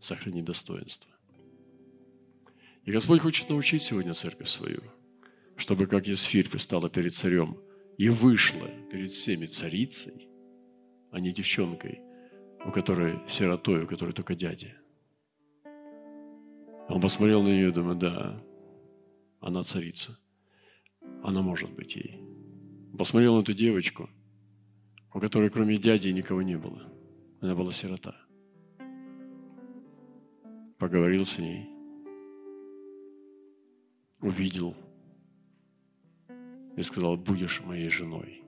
сохранить 0.00 0.44
достоинство. 0.44 1.10
И 2.84 2.92
Господь 2.92 3.20
хочет 3.20 3.48
научить 3.48 3.82
сегодня 3.82 4.14
церковь 4.14 4.48
свою, 4.48 4.82
чтобы 5.56 5.86
как 5.86 6.06
Есфирь 6.06 6.48
пристала 6.48 6.88
перед 6.88 7.14
царем 7.14 7.58
и 7.98 8.08
вышла 8.08 8.68
перед 8.90 9.10
всеми 9.10 9.46
царицей, 9.46 10.28
а 11.10 11.20
не 11.20 11.32
девчонкой, 11.32 12.00
у 12.64 12.70
которой 12.70 13.18
сиротой, 13.28 13.84
у 13.84 13.86
которой 13.86 14.12
только 14.12 14.34
дядя. 14.34 14.74
Он 16.88 17.00
посмотрел 17.00 17.42
на 17.42 17.48
нее 17.48 17.68
и 17.68 17.72
думает, 17.72 17.98
да, 17.98 18.42
она 19.40 19.62
царица. 19.62 20.18
Она 21.22 21.40
может 21.40 21.72
быть 21.72 21.96
ей. 21.96 22.22
Посмотрел 22.96 23.36
на 23.36 23.40
эту 23.40 23.54
девочку, 23.54 24.10
у 25.14 25.20
которой 25.20 25.48
кроме 25.48 25.78
дяди 25.78 26.08
никого 26.08 26.42
не 26.42 26.58
было. 26.58 26.82
Она 27.40 27.54
была 27.54 27.70
сирота. 27.70 28.16
Поговорил 30.78 31.24
с 31.24 31.38
ней. 31.38 31.68
Увидел. 34.20 34.74
И 36.76 36.82
сказал, 36.82 37.16
будешь 37.16 37.60
моей 37.60 37.88
женой. 37.88 38.42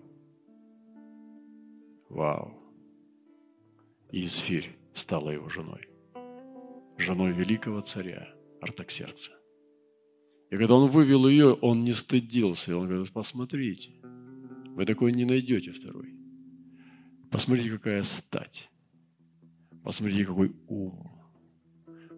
Вау. 2.08 2.52
И 4.11 4.25
Исфирь 4.25 4.76
стала 4.92 5.30
его 5.30 5.49
женой. 5.49 5.88
Женой 6.99 7.32
великого 7.32 7.80
царя 7.82 8.28
Артаксеркса. 8.61 9.32
И 10.50 10.56
когда 10.56 10.75
он 10.75 10.90
вывел 10.90 11.28
ее, 11.28 11.52
он 11.52 11.85
не 11.85 11.92
стыдился. 11.92 12.76
Он 12.76 12.88
говорит, 12.88 13.12
посмотрите, 13.12 13.92
вы 14.75 14.85
такой 14.85 15.12
не 15.12 15.25
найдете 15.25 15.73
второй. 15.73 16.25
Посмотрите, 17.30 17.71
какая 17.71 18.02
стать. 18.02 18.71
Посмотрите, 19.83 20.25
какой 20.25 20.54
ум. 20.68 21.12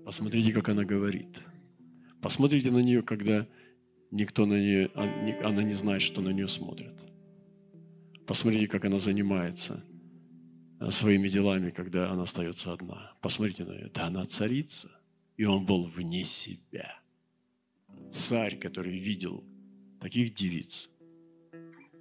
Посмотрите, 0.04 0.52
как 0.52 0.68
она 0.68 0.84
говорит. 0.84 1.38
Посмотрите 2.22 2.70
на 2.70 2.78
нее, 2.78 3.02
когда 3.02 3.46
никто 4.10 4.46
на 4.46 4.54
нее, 4.54 4.90
а, 4.94 5.02
она 5.46 5.62
не 5.62 5.74
знает, 5.74 6.02
что 6.02 6.20
на 6.20 6.30
нее 6.30 6.48
смотрят. 6.48 6.94
Посмотрите, 8.26 8.68
как 8.68 8.84
она 8.84 8.98
занимается 8.98 9.84
а, 10.80 10.90
своими 10.90 11.28
делами, 11.28 11.70
когда 11.70 12.10
она 12.10 12.22
остается 12.22 12.72
одна. 12.72 13.12
Посмотрите 13.20 13.64
на 13.64 13.72
нее. 13.72 13.90
Да 13.92 14.06
она 14.06 14.24
царица. 14.26 14.90
И 15.36 15.44
он 15.44 15.66
был 15.66 15.84
вне 15.84 16.24
себя. 16.24 17.00
Царь, 18.12 18.58
который 18.58 18.98
видел 18.98 19.44
таких 20.00 20.34
девиц, 20.34 20.88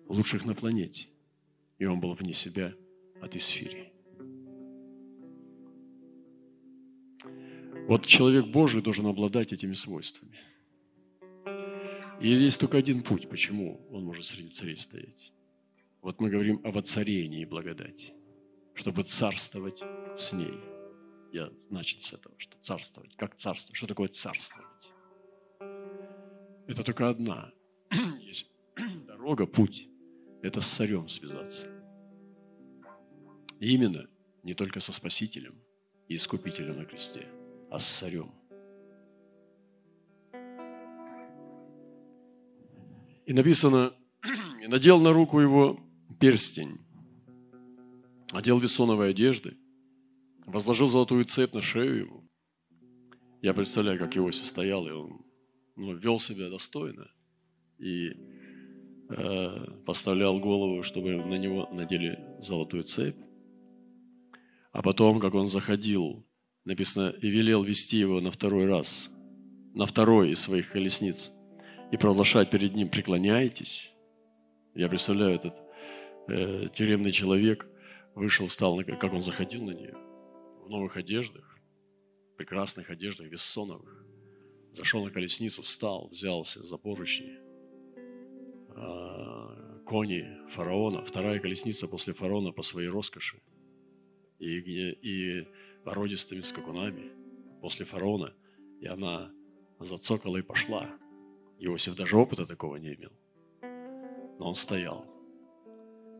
лучших 0.07 0.45
на 0.45 0.53
планете. 0.53 1.09
И 1.77 1.85
он 1.85 1.99
был 1.99 2.13
вне 2.13 2.33
себя 2.33 2.73
от 3.27 3.35
Исфирии. 3.35 3.91
Вот 7.87 8.05
человек 8.05 8.47
Божий 8.47 8.81
должен 8.81 9.05
обладать 9.05 9.53
этими 9.53 9.73
свойствами. 9.73 10.39
И 12.19 12.29
есть 12.29 12.59
только 12.59 12.77
один 12.77 13.03
путь, 13.03 13.29
почему 13.29 13.79
он 13.91 14.03
может 14.03 14.25
среди 14.25 14.49
царей 14.49 14.75
стоять. 14.75 15.31
Вот 16.01 16.19
мы 16.19 16.29
говорим 16.29 16.59
о 16.63 16.71
воцарении 16.71 17.45
благодати, 17.45 18.13
чтобы 18.73 19.03
царствовать 19.03 19.83
с 20.17 20.33
ней. 20.33 20.59
Я 21.31 21.51
начал 21.69 22.01
с 22.01 22.13
этого, 22.13 22.33
что 22.37 22.57
царствовать. 22.61 23.15
Как 23.15 23.35
царство? 23.37 23.75
Что 23.75 23.87
такое 23.87 24.07
царствовать? 24.07 24.91
Это 26.67 26.83
только 26.83 27.09
одна. 27.09 27.51
Есть 28.21 28.51
дорога, 29.07 29.45
путь. 29.45 29.87
Это 30.41 30.61
с 30.61 30.67
царем 30.67 31.07
связаться. 31.09 31.76
Именно 33.59 34.07
не 34.43 34.53
только 34.53 34.79
со 34.79 34.91
Спасителем 34.91 35.55
и 36.07 36.15
Искупителем 36.15 36.77
на 36.77 36.85
кресте, 36.85 37.27
а 37.69 37.79
с 37.79 37.87
царем. 37.87 38.33
И 43.25 43.33
написано, 43.33 43.93
и 44.63 44.67
надел 44.67 44.99
на 44.99 45.11
руку 45.11 45.39
его 45.41 45.79
перстень, 46.19 46.79
одел 48.31 48.59
весоновые 48.59 49.09
одежды, 49.09 49.57
возложил 50.45 50.87
золотую 50.87 51.25
цепь 51.25 51.53
на 51.53 51.61
шею 51.61 51.99
ему. 51.99 52.29
Я 53.41 53.53
представляю, 53.53 53.99
как 53.99 54.15
Иосиф 54.15 54.47
стоял, 54.47 54.87
и 54.87 54.91
он 54.91 55.25
ну, 55.75 55.93
вел 55.95 56.19
себя 56.19 56.49
достойно. 56.49 57.11
И 57.77 58.09
э, 59.09 59.81
поставлял 59.85 60.39
голову, 60.39 60.83
чтобы 60.83 61.15
на 61.15 61.37
него 61.37 61.69
надели 61.71 62.17
золотую 62.39 62.83
цепь. 62.83 63.26
А 64.77 64.83
потом, 64.83 65.19
как 65.19 65.33
он 65.33 65.47
заходил, 65.47 66.23
написано, 66.63 67.09
и 67.09 67.29
велел 67.29 67.63
вести 67.63 67.97
его 67.97 68.21
на 68.21 68.29
второй 68.29 68.67
раз, 68.67 69.09
на 69.73 69.87
второй 69.87 70.29
из 70.29 70.39
своих 70.39 70.71
колесниц, 70.71 71.31
и 71.91 71.97
провозглашать 71.97 72.51
перед 72.51 72.75
ним, 72.75 72.87
преклоняйтесь. 72.87 73.91
Я 74.75 74.87
представляю, 74.87 75.33
этот 75.33 75.55
э, 76.27 76.67
тюремный 76.71 77.11
человек 77.11 77.67
вышел, 78.13 78.47
стал, 78.49 78.75
на, 78.75 78.83
как 78.83 79.13
он 79.13 79.23
заходил 79.23 79.63
на 79.63 79.71
нее, 79.71 79.95
в 80.63 80.69
новых 80.69 80.95
одеждах, 80.95 81.57
прекрасных 82.37 82.91
одеждах, 82.91 83.29
вессоновых. 83.29 84.05
Зашел 84.73 85.03
на 85.03 85.09
колесницу, 85.09 85.63
встал, 85.63 86.09
взялся 86.09 86.63
за 86.63 86.77
поручни. 86.77 87.39
А, 88.75 89.81
кони 89.87 90.27
фараона, 90.51 91.03
вторая 91.03 91.39
колесница 91.39 91.87
после 91.87 92.13
фараона 92.13 92.51
по 92.51 92.61
своей 92.61 92.89
роскоши 92.89 93.41
и, 94.39 94.59
и 94.59 95.47
породистыми 95.83 96.41
скакунами 96.41 97.11
после 97.61 97.85
фараона. 97.85 98.33
И 98.79 98.87
она 98.87 99.31
зацокала 99.79 100.37
и 100.37 100.41
пошла. 100.41 100.89
Иосиф 101.59 101.95
даже 101.95 102.17
опыта 102.17 102.45
такого 102.45 102.75
не 102.77 102.93
имел. 102.93 103.11
Но 104.39 104.49
он 104.49 104.55
стоял. 104.55 105.05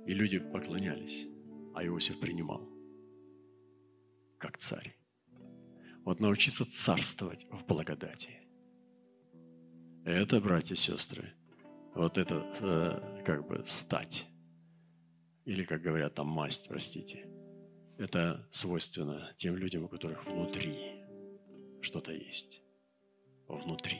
И 0.08 0.14
люди 0.14 0.40
поклонялись, 0.40 1.28
а 1.76 1.86
Иосиф 1.86 2.20
принимал, 2.20 2.68
как 4.38 4.58
царь. 4.58 4.98
Вот 6.06 6.22
научиться 6.22 6.64
царствовать 6.66 7.46
в 7.52 7.66
благодати. 7.66 8.42
Это, 10.06 10.40
братья 10.40 10.76
и 10.76 10.78
сестры, 10.78 11.34
вот 11.94 12.18
это 12.18 12.36
э, 12.62 13.24
как 13.26 13.46
бы 13.46 13.66
стать. 13.68 14.26
Или, 15.44 15.64
как 15.64 15.82
говорят, 15.82 16.16
там 16.16 16.28
масть, 16.28 16.70
простите. 16.70 17.28
Это 17.98 18.48
свойственно 18.52 19.34
тем 19.38 19.56
людям, 19.56 19.86
у 19.86 19.88
которых 19.88 20.26
внутри 20.26 20.76
что-то 21.82 22.12
есть. 22.12 22.62
Внутри. 23.48 24.00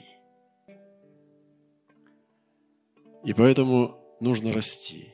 И 3.24 3.32
поэтому 3.32 3.98
нужно 4.20 4.52
расти. 4.52 5.12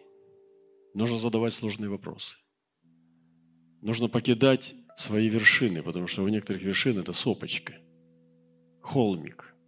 Нужно 0.93 1.17
задавать 1.17 1.55
сложные 1.55 1.89
вопросы. 1.89 2.37
Нужно 3.81 4.09
покидать 4.09 4.75
свои 4.97 5.29
вершины, 5.29 5.83
потому 5.83 6.07
что 6.07 6.23
у 6.23 6.29
некоторых 6.29 6.63
вершин 6.63 6.99
это 6.99 7.13
сопочка, 7.13 7.75
холмик– 8.81 9.51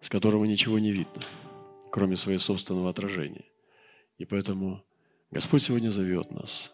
с 0.00 0.08
которого 0.08 0.44
ничего 0.44 0.78
не 0.78 0.92
видно, 0.92 1.22
кроме 1.90 2.16
своего 2.16 2.40
собственного 2.40 2.90
отражения. 2.90 3.46
И 4.16 4.24
поэтому 4.24 4.84
Господь 5.30 5.62
сегодня 5.62 5.90
зовет 5.90 6.30
нас 6.30 6.72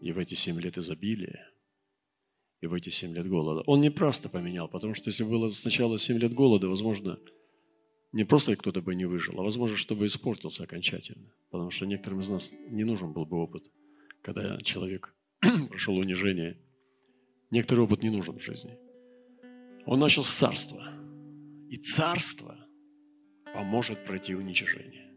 и 0.00 0.12
в 0.12 0.18
эти 0.18 0.34
семь 0.34 0.60
лет 0.60 0.78
изобилия, 0.78 1.50
и 2.60 2.66
в 2.66 2.74
эти 2.74 2.88
семь 2.90 3.14
лет 3.14 3.28
голода. 3.28 3.62
Он 3.66 3.80
не 3.80 3.90
просто 3.90 4.28
поменял, 4.28 4.68
потому 4.68 4.94
что 4.94 5.10
если 5.10 5.24
было 5.24 5.50
сначала 5.52 5.98
семь 5.98 6.18
лет 6.18 6.32
голода, 6.32 6.68
возможно, 6.68 7.18
не 8.12 8.24
просто 8.24 8.56
кто-то 8.56 8.80
бы 8.80 8.94
не 8.94 9.04
выжил, 9.04 9.38
а 9.38 9.42
возможно, 9.42 9.76
чтобы 9.76 10.06
испортился 10.06 10.64
окончательно. 10.64 11.32
Потому 11.50 11.70
что 11.70 11.86
некоторым 11.86 12.20
из 12.20 12.28
нас 12.28 12.52
не 12.68 12.84
нужен 12.84 13.12
был 13.12 13.26
бы 13.26 13.36
опыт, 13.36 13.64
когда 14.22 14.58
человек 14.60 15.14
прошел 15.68 15.96
унижение. 15.96 16.58
Некоторый 17.50 17.80
опыт 17.80 18.02
не 18.02 18.10
нужен 18.10 18.38
в 18.38 18.42
жизни. 18.42 18.76
Он 19.86 19.98
начал 20.00 20.24
с 20.24 20.30
царства– 20.30 20.94
и 21.68 21.76
царство 21.76 22.56
поможет 23.52 24.04
пройти 24.06 24.34
уничижение. 24.34 25.07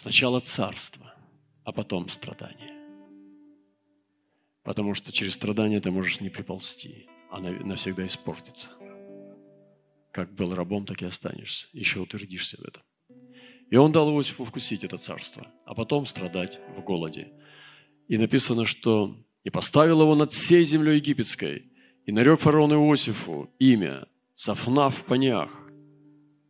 Сначала 0.00 0.40
царство, 0.40 1.12
а 1.62 1.72
потом 1.72 2.08
страдание. 2.08 2.72
Потому 4.62 4.94
что 4.94 5.12
через 5.12 5.34
страдания 5.34 5.78
ты 5.78 5.90
можешь 5.90 6.22
не 6.22 6.30
приползти, 6.30 7.06
а 7.30 7.38
навсегда 7.38 8.06
испортиться. 8.06 8.70
Как 10.10 10.34
был 10.34 10.54
рабом, 10.54 10.86
так 10.86 11.02
и 11.02 11.04
останешься. 11.04 11.68
Еще 11.74 12.00
утвердишься 12.00 12.56
в 12.56 12.62
этом. 12.62 12.82
И 13.68 13.76
он 13.76 13.92
дал 13.92 14.08
Иосифу 14.10 14.46
вкусить 14.46 14.84
это 14.84 14.96
царство, 14.96 15.46
а 15.66 15.74
потом 15.74 16.06
страдать 16.06 16.58
в 16.74 16.80
голоде. 16.80 17.30
И 18.08 18.16
написано, 18.16 18.64
что 18.64 19.14
«И 19.44 19.50
поставил 19.50 20.00
его 20.00 20.14
над 20.14 20.32
всей 20.32 20.64
землей 20.64 20.96
египетской, 20.96 21.70
и 22.06 22.12
нарек 22.12 22.40
фараон 22.40 22.72
Иосифу 22.72 23.50
имя 23.58 24.06
Сафнав 24.32 25.04
Паниах, 25.04 25.52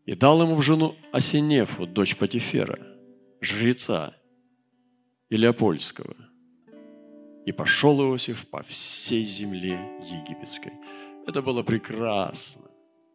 и 0.07 0.15
дал 0.15 0.41
ему 0.41 0.55
в 0.55 0.63
жену 0.63 0.95
Асинефу, 1.11 1.89
дочь 1.89 2.15
Патифера, 2.15 2.91
жреца 3.41 4.15
Илеопольского. 5.29 6.17
И 7.47 7.53
пошел 7.53 8.01
Иосиф 8.01 8.49
по 8.49 8.63
всей 8.63 9.25
земле 9.25 9.79
египетской. 10.03 10.73
Это 11.27 11.43
было 11.43 11.63
прекрасно. 11.63 12.71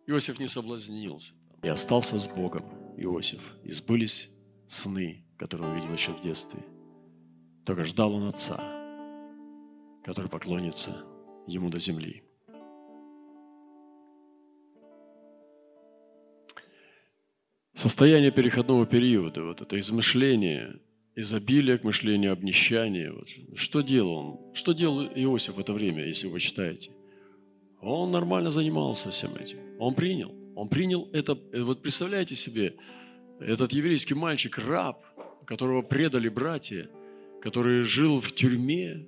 Иосиф 0.08 0.40
не 0.40 0.48
соблазнился. 0.48 1.34
И 1.64 1.68
остался 1.68 2.18
с 2.18 2.28
Богом 2.28 2.64
Иосиф. 2.98 3.42
И 3.64 3.72
сбылись 3.72 4.30
сны, 4.68 5.26
которые 5.38 5.70
он 5.70 5.76
видел 5.76 5.94
еще 5.94 6.12
в 6.12 6.22
детстве. 6.22 6.66
Только 7.66 7.84
ждал 7.84 8.14
он 8.14 8.28
отца, 8.28 8.58
который 10.04 10.30
поклонится 10.30 10.92
ему 11.48 11.70
до 11.70 11.80
земли. 11.80 12.24
Состояние 17.86 18.32
переходного 18.32 18.88
периода, 18.88 19.44
вот 19.44 19.62
это 19.62 19.80
измышление, 19.80 20.80
изобилие 21.16 21.78
к 21.78 21.84
мышлению, 21.84 22.32
обнищание. 22.34 23.12
Вот. 23.12 23.28
Что 23.56 23.82
делал 23.82 24.16
он? 24.16 24.56
Что 24.56 24.74
делал 24.74 25.04
Иосиф 25.04 25.54
в 25.54 25.60
это 25.60 25.72
время, 25.72 26.04
если 26.04 26.26
вы 26.26 26.40
читаете? 26.40 26.90
Он 27.82 28.10
нормально 28.10 28.50
занимался 28.50 29.12
всем 29.12 29.36
этим. 29.36 29.60
Он 29.78 29.94
принял. 29.94 30.34
Он 30.56 30.68
принял 30.68 31.08
это. 31.14 31.38
Вот 31.62 31.84
представляете 31.84 32.34
себе, 32.34 32.74
этот 33.40 33.72
еврейский 33.72 34.16
мальчик, 34.16 34.58
раб, 34.58 35.06
которого 35.46 35.84
предали 35.84 36.28
братья, 36.28 36.90
который 37.40 37.84
жил 37.84 38.20
в 38.20 38.32
тюрьме, 38.34 39.08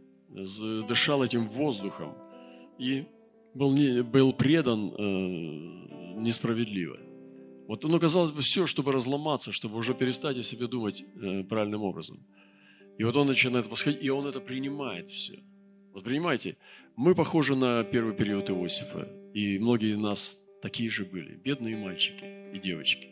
дышал 0.88 1.24
этим 1.24 1.50
воздухом 1.50 2.14
и 2.78 3.08
был, 3.56 3.74
не, 3.74 4.04
был 4.04 4.34
предан 4.34 4.94
э, 4.96 6.20
несправедливо. 6.20 7.07
Вот 7.68 7.84
оно, 7.84 8.00
казалось 8.00 8.32
бы, 8.32 8.42
все, 8.42 8.66
чтобы 8.66 8.94
разломаться, 8.94 9.52
чтобы 9.52 9.78
уже 9.78 9.94
перестать 9.94 10.38
о 10.38 10.44
себе 10.44 10.68
думать 10.68 11.04
э, 11.04 11.44
правильным 11.44 11.84
образом. 11.84 12.26
И 12.98 13.04
вот 13.04 13.18
он 13.18 13.28
начинает 13.28 13.68
восходить, 13.68 14.02
и 14.02 14.10
он 14.10 14.26
это 14.26 14.40
принимает 14.40 15.12
все. 15.12 15.44
Вот 15.94 16.06
понимаете, 16.06 16.58
мы 16.96 17.14
похожи 17.14 17.56
на 17.56 17.84
первый 17.84 18.16
период 18.16 18.50
Иосифа, 18.50 19.10
и 19.34 19.60
многие 19.60 19.92
из 19.92 19.98
нас 19.98 20.40
такие 20.62 20.90
же 20.90 21.04
были, 21.04 21.36
бедные 21.36 21.76
мальчики 21.76 22.56
и 22.56 22.60
девочки. 22.60 23.10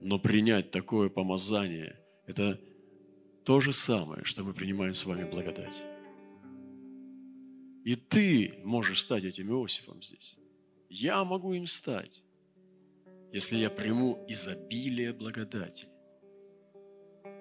Но 0.00 0.20
принять 0.20 0.70
такое 0.70 1.08
помазание– 1.08 1.98
это 2.26 2.60
то 3.44 3.60
же 3.60 3.72
самое, 3.72 4.24
что 4.24 4.44
мы 4.44 4.54
принимаем 4.54 4.94
с 4.94 5.04
вами 5.04 5.28
благодать. 5.28 5.82
И 7.84 7.96
ты 7.96 8.60
можешь 8.64 9.00
стать 9.00 9.24
этим 9.24 9.50
Иосифом 9.50 10.00
здесь. 10.02 10.36
Я 10.88 11.24
могу 11.24 11.52
им 11.52 11.66
стать 11.66 12.22
если 13.32 13.56
я 13.56 13.70
приму 13.70 14.24
изобилие 14.28 15.12
благодати 15.12 15.86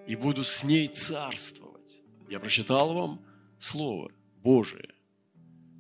и 0.08 0.16
буду 0.16 0.44
с 0.44 0.64
ней 0.64 0.88
царствовать. 0.88 2.02
Я 2.30 2.40
прочитал 2.40 2.94
вам 2.94 3.26
Слово 3.60 4.12
Божие, 4.38 4.96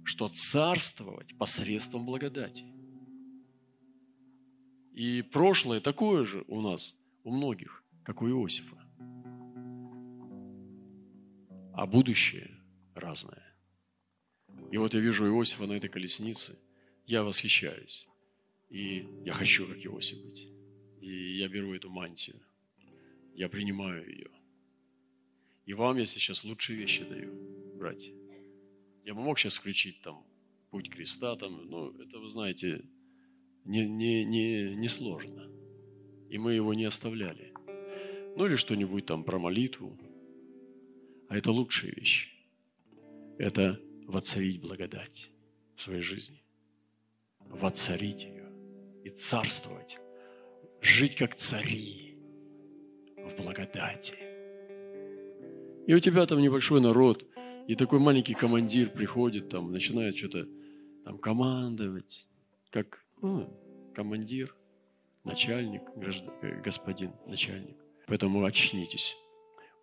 что 0.03 0.29
царствовать 0.29 1.37
посредством 1.37 2.05
благодати. 2.05 2.65
И 4.93 5.21
прошлое 5.21 5.79
такое 5.79 6.25
же 6.25 6.43
у 6.47 6.61
нас, 6.61 6.95
у 7.23 7.31
многих, 7.31 7.83
как 8.03 8.21
у 8.21 8.27
Иосифа. 8.27 8.77
А 11.73 11.85
будущее 11.85 12.51
разное. 12.95 13.55
И 14.71 14.77
вот 14.77 14.93
я 14.93 14.99
вижу 14.99 15.25
Иосифа 15.27 15.65
на 15.65 15.73
этой 15.73 15.89
колеснице, 15.89 16.57
я 17.05 17.23
восхищаюсь. 17.23 18.08
И 18.69 19.07
я 19.25 19.33
хочу, 19.33 19.67
как 19.67 19.83
Иосиф 19.85 20.23
быть. 20.23 20.47
И 21.01 21.37
я 21.37 21.47
беру 21.47 21.73
эту 21.73 21.89
мантию. 21.89 22.39
Я 23.33 23.49
принимаю 23.49 24.07
ее. 24.07 24.29
И 25.65 25.73
вам 25.73 25.97
я 25.97 26.05
сейчас 26.05 26.43
лучшие 26.43 26.77
вещи 26.77 27.03
даю, 27.03 27.33
братья. 27.77 28.13
Я 29.05 29.13
бы 29.13 29.21
мог 29.21 29.39
сейчас 29.39 29.57
включить 29.57 30.01
там 30.01 30.25
путь 30.69 30.89
креста, 30.89 31.35
там, 31.35 31.67
но 31.69 31.89
это, 32.01 32.19
вы 32.19 32.27
знаете, 32.27 32.83
не, 33.65 33.87
не, 33.87 34.23
не, 34.25 34.75
не 34.75 34.87
сложно. 34.87 35.49
И 36.29 36.37
мы 36.37 36.53
его 36.53 36.73
не 36.73 36.85
оставляли. 36.85 37.53
Ну 38.35 38.45
или 38.45 38.55
что-нибудь 38.55 39.05
там 39.05 39.23
про 39.23 39.39
молитву. 39.39 39.97
А 41.27 41.37
это 41.37 41.51
лучшие 41.51 41.91
вещи. 41.93 42.29
Это 43.37 43.79
воцарить 44.05 44.59
благодать 44.59 45.29
в 45.75 45.81
своей 45.81 46.01
жизни. 46.01 46.43
Воцарить 47.39 48.23
ее 48.23 48.38
и 49.09 49.11
царствовать 49.11 49.99
жить 50.81 51.15
как 51.15 51.35
цари 51.35 52.15
в 53.17 53.41
благодати. 53.41 54.13
И 55.87 55.93
у 55.93 55.99
тебя 55.99 56.25
там 56.25 56.39
небольшой 56.39 56.79
народ, 56.79 57.25
и 57.67 57.75
такой 57.75 57.99
маленький 57.99 58.35
командир 58.35 58.89
приходит, 58.89 59.49
там, 59.49 59.71
начинает 59.71 60.15
что-то 60.15 60.47
там 61.03 61.17
командовать, 61.17 62.27
как 62.69 63.03
ну, 63.21 63.49
командир, 63.95 64.55
начальник, 65.25 65.81
граждан, 65.95 66.31
э, 66.41 66.61
господин, 66.61 67.11
начальник. 67.25 67.77
Поэтому 68.07 68.45
очнитесь. 68.45 69.15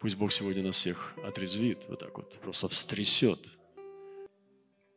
Пусть 0.01 0.17
Бог 0.17 0.33
сегодня 0.33 0.63
нас 0.63 0.77
всех 0.77 1.15
отрезвит, 1.25 1.79
вот 1.89 1.99
так 1.99 2.17
вот, 2.17 2.33
просто 2.41 2.69
встрясет. 2.69 3.41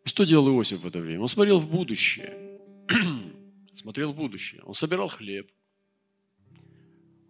Что 0.03 0.23
делал 0.23 0.49
Иосиф 0.49 0.81
в 0.81 0.87
это 0.87 0.99
время? 0.99 1.21
Он 1.21 1.27
смотрел 1.27 1.59
в 1.59 1.69
будущее. 1.69 2.59
смотрел 3.79 4.11
в 4.11 4.15
будущее. 4.15 4.61
Он 4.63 4.73
собирал 4.73 5.07
хлеб. 5.07 5.49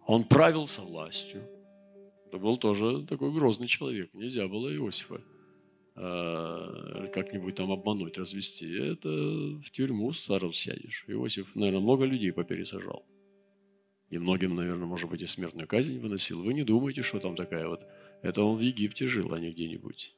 Он 0.06 0.24
правился 0.24 0.82
властью. 0.82 1.42
Это 2.26 2.38
был 2.38 2.58
тоже 2.58 3.06
такой 3.06 3.32
грозный 3.32 3.68
человек. 3.68 4.12
Нельзя 4.14 4.48
было 4.48 4.68
Иосифа 4.74 5.20
э, 5.94 7.08
как-нибудь 7.14 7.54
там 7.54 7.70
обмануть, 7.70 8.18
развести. 8.18 8.66
Это 8.72 9.08
в 9.08 9.70
тюрьму 9.70 10.12
сразу 10.12 10.52
сядешь. 10.52 11.04
Иосиф, 11.06 11.54
наверное, 11.54 11.80
много 11.80 12.04
людей 12.04 12.32
попересажал. 12.32 13.06
И 14.10 14.18
многим, 14.18 14.56
наверное, 14.56 14.86
может 14.86 15.08
быть, 15.08 15.22
и 15.22 15.26
смертную 15.26 15.68
казнь 15.68 16.00
выносил. 16.00 16.42
Вы 16.42 16.54
не 16.54 16.64
думайте, 16.64 17.02
что 17.02 17.20
там 17.20 17.36
такая 17.36 17.68
вот... 17.68 17.86
Это 18.22 18.42
он 18.42 18.58
в 18.58 18.60
Египте 18.60 19.06
жил, 19.06 19.32
а 19.32 19.38
не 19.38 19.52
где-нибудь. 19.52 20.14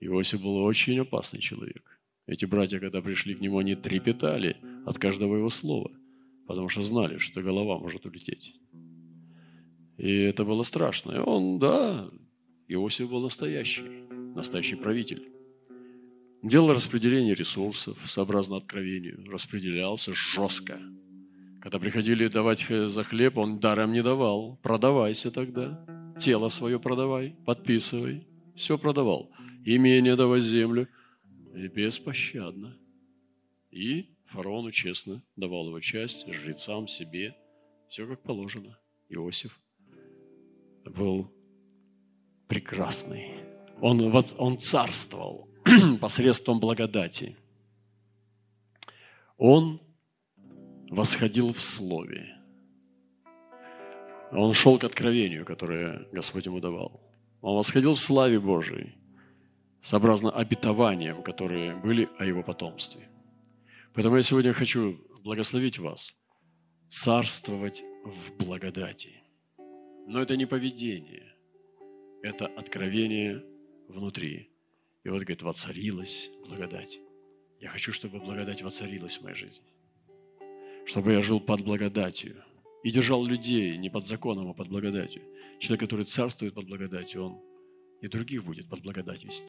Иосиф 0.00 0.40
был 0.42 0.56
очень 0.58 1.00
опасный 1.00 1.40
человек. 1.40 1.97
Эти 2.28 2.44
братья, 2.44 2.78
когда 2.78 3.02
пришли 3.02 3.34
к 3.34 3.40
нему, 3.40 3.58
они 3.58 3.74
трепетали 3.74 4.56
от 4.86 4.98
каждого 4.98 5.36
его 5.36 5.50
слова, 5.50 5.90
потому 6.46 6.68
что 6.68 6.82
знали, 6.82 7.18
что 7.18 7.42
голова 7.42 7.78
может 7.78 8.06
улететь. 8.06 8.54
И 9.96 10.10
это 10.10 10.44
было 10.44 10.62
страшно. 10.62 11.12
И 11.12 11.18
он, 11.18 11.58
да, 11.58 12.08
Иосиф 12.68 13.10
был 13.10 13.22
настоящий, 13.22 14.06
настоящий 14.36 14.76
правитель. 14.76 15.32
Делал 16.44 16.72
распределение 16.72 17.34
ресурсов, 17.34 17.98
сообразно 18.06 18.58
откровению, 18.58 19.24
распределялся 19.28 20.12
жестко– 20.14 20.80
когда 21.60 21.80
приходили 21.80 22.28
давать 22.28 22.64
за 22.68 23.02
хлеб, 23.02 23.36
он 23.36 23.58
даром 23.58 23.92
не 23.92 24.02
давал. 24.02 24.58
Продавайся 24.62 25.30
тогда. 25.30 25.84
Тело 26.18 26.48
свое 26.48 26.78
продавай, 26.78 27.36
подписывай. 27.44 28.26
Все 28.54 28.78
продавал. 28.78 29.30
Имение 29.64 30.14
давай 30.16 30.40
землю. 30.40 30.88
И 31.54 31.68
беспощадно. 31.68 32.78
И 33.70 34.16
фараону 34.26 34.70
честно 34.70 35.22
давал 35.36 35.68
его 35.68 35.80
часть, 35.80 36.30
жрецам, 36.32 36.88
себе. 36.88 37.36
Все 37.88 38.06
как 38.06 38.22
положено. 38.22 38.78
Иосиф 39.08 39.60
был 40.84 41.32
прекрасный. 42.46 43.34
Он, 43.80 44.14
он 44.38 44.60
царствовал 44.60 45.48
посредством 46.00 46.60
благодати. 46.60 47.36
Он 49.36 49.80
восходил 50.90 51.52
в 51.52 51.60
слове. 51.60 52.34
Он 54.32 54.52
шел 54.52 54.78
к 54.78 54.84
откровению, 54.84 55.44
которое 55.44 56.06
Господь 56.12 56.46
ему 56.46 56.60
давал. 56.60 57.00
Он 57.40 57.56
восходил 57.56 57.94
в 57.94 58.00
славе 58.00 58.40
Божией, 58.40 58.97
сообразно 59.82 60.30
обетованиям, 60.30 61.22
которые 61.22 61.74
были 61.76 62.08
о 62.18 62.24
его 62.24 62.42
потомстве. 62.42 63.08
Поэтому 63.94 64.16
я 64.16 64.22
сегодня 64.22 64.52
хочу 64.52 64.98
благословить 65.22 65.78
вас 65.78 66.14
царствовать 66.88 67.82
в 68.04 68.36
благодати. 68.36 69.22
Но 70.06 70.20
это 70.20 70.36
не 70.36 70.46
поведение, 70.46 71.34
это 72.22 72.46
откровение 72.46 73.44
внутри. 73.88 74.50
И 75.04 75.08
вот, 75.08 75.20
говорит, 75.22 75.42
воцарилась 75.42 76.30
благодать. 76.46 76.98
Я 77.60 77.70
хочу, 77.70 77.92
чтобы 77.92 78.20
благодать 78.20 78.62
воцарилась 78.62 79.18
в 79.18 79.22
моей 79.22 79.36
жизни 79.36 79.68
чтобы 80.88 81.12
я 81.12 81.20
жил 81.20 81.38
под 81.38 81.60
благодатью 81.60 82.42
и 82.82 82.90
держал 82.90 83.22
людей 83.22 83.76
не 83.76 83.90
под 83.90 84.06
законом, 84.06 84.48
а 84.48 84.54
под 84.54 84.68
благодатью. 84.68 85.22
Человек, 85.60 85.80
который 85.80 86.06
царствует 86.06 86.54
под 86.54 86.66
благодатью, 86.66 87.24
он 87.24 87.42
и 88.00 88.08
других 88.08 88.42
будет 88.42 88.68
под 88.70 88.80
благодать 88.80 89.22
вести. 89.22 89.46